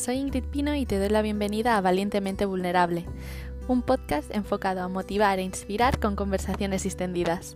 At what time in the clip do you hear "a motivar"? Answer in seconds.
4.80-5.38